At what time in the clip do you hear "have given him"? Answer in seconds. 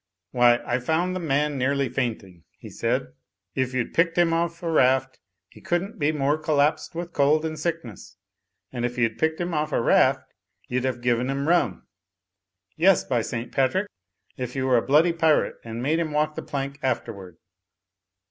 10.85-11.47